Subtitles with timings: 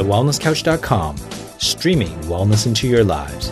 [0.00, 1.14] thewellnesscouch.com,
[1.58, 3.50] streaming wellness into your lives.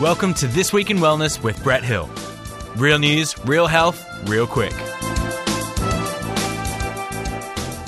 [0.00, 2.08] Welcome to This Week in Wellness with Brett Hill.
[2.76, 4.72] Real news, real health, real quick.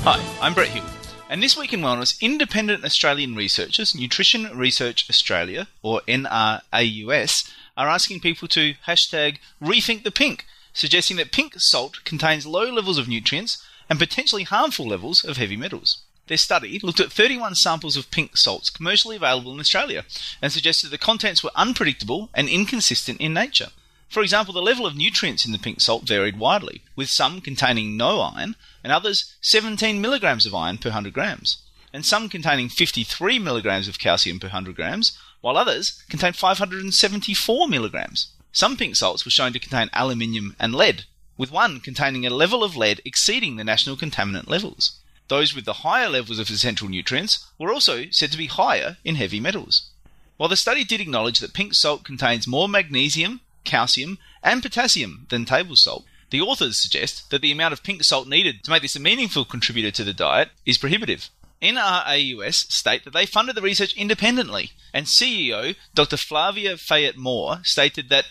[0.02, 0.82] Hi, I'm Brett Hill.
[1.30, 8.18] And this week in wellness, independent Australian researchers, Nutrition Research Australia, or NRAUS, are asking
[8.18, 13.64] people to hashtag rethink the pink, suggesting that pink salt contains low levels of nutrients
[13.88, 15.98] and potentially harmful levels of heavy metals.
[16.26, 20.04] Their study looked at 31 samples of pink salts commercially available in Australia
[20.42, 23.68] and suggested the contents were unpredictable and inconsistent in nature.
[24.08, 27.96] For example, the level of nutrients in the pink salt varied widely, with some containing
[27.96, 31.58] no iron and others 17 milligrams of iron per 100 grams,
[31.92, 38.28] and some containing 53 milligrams of calcium per 100 grams, while others contained 574 milligrams.
[38.52, 41.04] Some pink salts were shown to contain aluminium and lead,
[41.36, 44.98] with one containing a level of lead exceeding the national contaminant levels.
[45.28, 49.16] Those with the higher levels of essential nutrients were also said to be higher in
[49.16, 49.90] heavy metals.
[50.36, 55.44] While the study did acknowledge that pink salt contains more magnesium, calcium, and potassium than
[55.44, 58.96] table salt, the authors suggest that the amount of pink salt needed to make this
[58.96, 61.30] a meaningful contributor to the diet is prohibitive.
[61.62, 66.16] NRAUS state that they funded the research independently, and CEO Dr.
[66.16, 68.26] Flavia Fayet-Moore stated that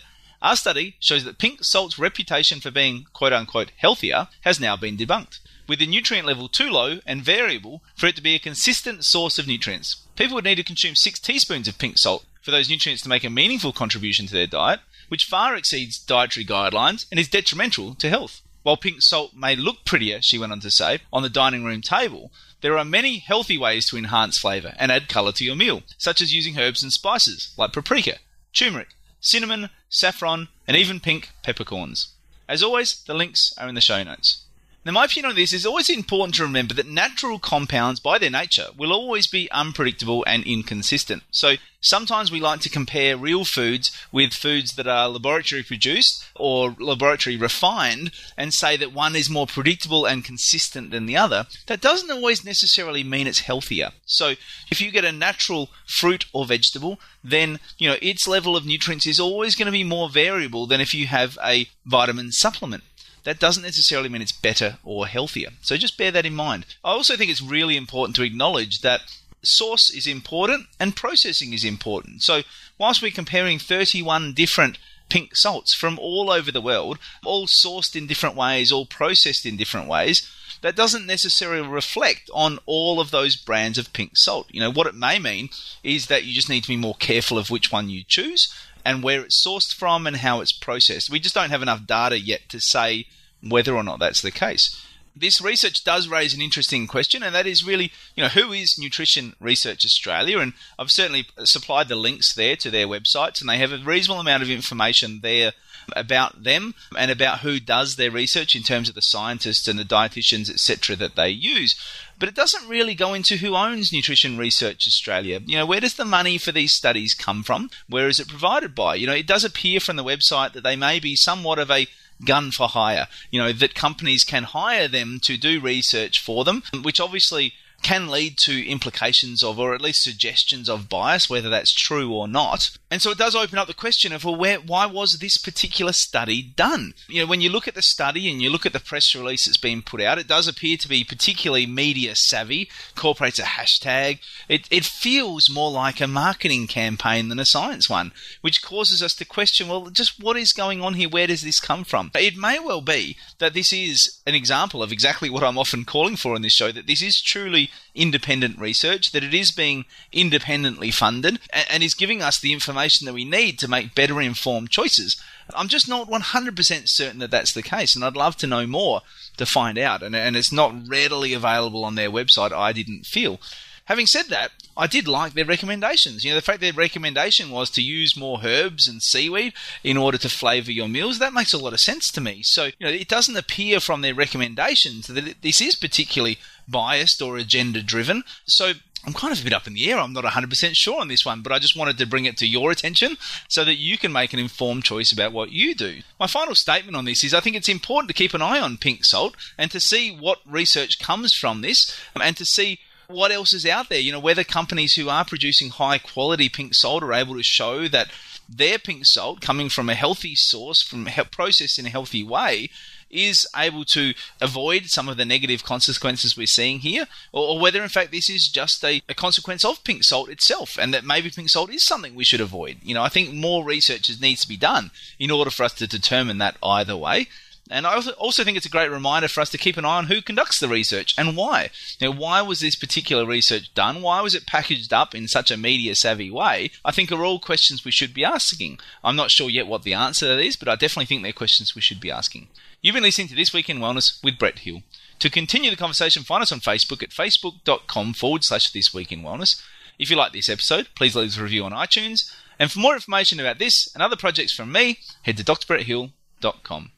[0.46, 4.96] our study shows that pink salt's reputation for being quote unquote healthier has now been
[4.96, 9.04] debunked with the nutrient level too low and variable for it to be a consistent
[9.04, 9.96] source of nutrients.
[10.14, 13.24] People would need to consume 6 teaspoons of pink salt for those nutrients to make
[13.24, 18.08] a meaningful contribution to their diet, which far exceeds dietary guidelines and is detrimental to
[18.08, 18.40] health.
[18.62, 21.82] While pink salt may look prettier, she went on to say, on the dining room
[21.82, 25.82] table, there are many healthy ways to enhance flavour and add colour to your meal,
[25.98, 28.18] such as using herbs and spices like paprika,
[28.52, 28.88] turmeric,
[29.26, 32.14] cinnamon, saffron, and even pink peppercorns.
[32.48, 34.44] As always, the links are in the show notes.
[34.86, 38.30] Now, my opinion on this is always important to remember that natural compounds, by their
[38.30, 41.24] nature, will always be unpredictable and inconsistent.
[41.32, 46.76] So, sometimes we like to compare real foods with foods that are laboratory produced or
[46.78, 51.48] laboratory refined and say that one is more predictable and consistent than the other.
[51.66, 53.90] That doesn't always necessarily mean it's healthier.
[54.04, 54.34] So,
[54.70, 59.04] if you get a natural fruit or vegetable, then, you know, its level of nutrients
[59.04, 62.84] is always going to be more variable than if you have a vitamin supplement
[63.26, 65.50] that doesn't necessarily mean it's better or healthier.
[65.60, 66.64] So just bear that in mind.
[66.84, 69.00] I also think it's really important to acknowledge that
[69.42, 72.22] source is important and processing is important.
[72.22, 72.42] So
[72.78, 74.78] whilst we're comparing 31 different
[75.08, 79.56] pink salts from all over the world, all sourced in different ways, all processed in
[79.56, 80.30] different ways,
[80.62, 84.46] that doesn't necessarily reflect on all of those brands of pink salt.
[84.52, 85.48] You know, what it may mean
[85.82, 88.54] is that you just need to be more careful of which one you choose
[88.86, 91.10] and where it's sourced from and how it's processed.
[91.10, 93.06] We just don't have enough data yet to say
[93.42, 94.80] whether or not that's the case.
[95.14, 98.78] This research does raise an interesting question, and that is really, you know, who is
[98.78, 100.38] Nutrition Research Australia?
[100.38, 104.20] And I've certainly supplied the links there to their websites, and they have a reasonable
[104.20, 105.52] amount of information there
[105.94, 109.84] about them and about who does their research in terms of the scientists and the
[109.84, 111.74] dietitians, etc., that they use.
[112.18, 115.40] But it doesn't really go into who owns Nutrition Research Australia.
[115.44, 117.70] You know, where does the money for these studies come from?
[117.88, 118.94] Where is it provided by?
[118.94, 121.88] You know, it does appear from the website that they may be somewhat of a
[122.24, 123.08] gun for hire.
[123.30, 128.08] You know, that companies can hire them to do research for them, which obviously can
[128.08, 132.76] lead to implications of, or at least suggestions of bias, whether that's true or not.
[132.90, 135.92] And so it does open up the question of, well, where, why was this particular
[135.92, 136.94] study done?
[137.08, 139.44] You know, when you look at the study and you look at the press release
[139.44, 144.18] that's been put out, it does appear to be particularly media savvy, incorporates a hashtag.
[144.48, 149.14] It, it feels more like a marketing campaign than a science one, which causes us
[149.14, 151.08] to question, well, just what is going on here?
[151.08, 152.10] Where does this come from?
[152.14, 156.16] It may well be that this is an example of exactly what I'm often calling
[156.16, 160.90] for in this show, that this is truly independent research, that it is being independently
[160.90, 161.38] funded,
[161.70, 165.20] and, is giving us the information that we need to make better informed choices.
[165.54, 169.02] I'm just not 100% certain that that's the case, and I'd love to know more
[169.36, 170.02] to find out.
[170.02, 173.40] And, and it's not readily available on their website, I didn't feel.
[173.86, 176.24] Having said that, I did like their recommendations.
[176.24, 179.54] You know, the fact their recommendation was to use more herbs and seaweed
[179.84, 182.40] in order to flavour your meals, that makes a lot of sense to me.
[182.42, 187.36] So, you know, it doesn't appear from their recommendations that this is particularly biased or
[187.36, 188.24] agenda driven.
[188.44, 188.72] So,
[189.06, 189.98] I'm kind of a bit up in the air.
[189.98, 192.46] I'm not 100% sure on this one, but I just wanted to bring it to
[192.46, 193.16] your attention
[193.48, 196.00] so that you can make an informed choice about what you do.
[196.18, 198.78] My final statement on this is I think it's important to keep an eye on
[198.78, 203.30] pink salt and to see what research comes from this um, and to see what
[203.30, 204.00] else is out there?
[204.00, 207.86] You know, whether companies who are producing high quality pink salt are able to show
[207.86, 208.10] that
[208.48, 212.70] their pink salt coming from a healthy source, from processed in a healthy way,
[213.10, 217.82] is able to avoid some of the negative consequences we're seeing here, or, or whether
[217.82, 221.30] in fact this is just a, a, consequence of pink salt itself, and that maybe
[221.30, 222.78] pink salt is something we should avoid.
[222.82, 225.86] You know, I think more research needs to be done in order for us to
[225.86, 227.28] determine that either way.
[227.70, 230.06] And I also think it's a great reminder for us to keep an eye on
[230.06, 231.70] who conducts the research and why.
[232.00, 234.02] Now, why was this particular research done?
[234.02, 236.70] Why was it packaged up in such a media savvy way?
[236.84, 238.78] I think are all questions we should be asking.
[239.02, 241.74] I'm not sure yet what the answer to these, but I definitely think they're questions
[241.74, 242.48] we should be asking.
[242.82, 244.82] You've been listening to This Week in Wellness with Brett Hill.
[245.18, 249.22] To continue the conversation, find us on Facebook at facebook.com forward slash This Week in
[249.22, 249.60] Wellness.
[249.98, 252.32] If you like this episode, please leave us a review on iTunes.
[252.58, 256.92] And for more information about this and other projects from me, head to drbretthill.com.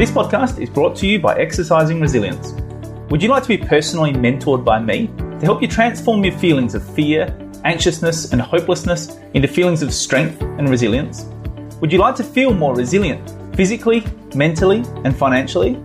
[0.00, 2.52] This podcast is brought to you by Exercising Resilience.
[3.10, 6.74] Would you like to be personally mentored by me to help you transform your feelings
[6.74, 7.26] of fear,
[7.66, 11.24] anxiousness, and hopelessness into feelings of strength and resilience?
[11.82, 14.02] Would you like to feel more resilient physically,
[14.34, 15.78] mentally, and financially?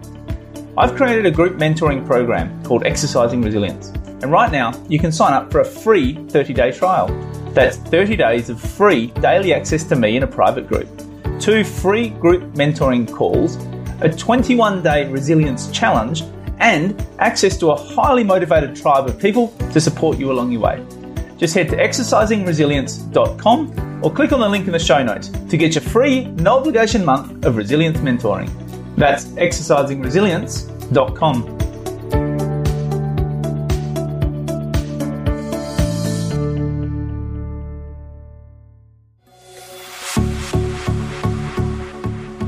[0.77, 3.89] I've created a group mentoring program called Exercising Resilience,
[4.21, 7.07] and right now you can sign up for a free 30 day trial.
[7.50, 10.88] That's 30 days of free daily access to me in a private group,
[11.38, 13.57] two free group mentoring calls
[14.01, 16.24] a 21 day resilience challenge,
[16.59, 20.81] and access to a highly motivated tribe of people to support you along your way.
[21.38, 25.75] Just head to exercisingresilience.com or click on the link in the show notes to get
[25.75, 28.50] your free, no obligation month of resilience mentoring.
[28.95, 31.55] That's exercisingresilience.com.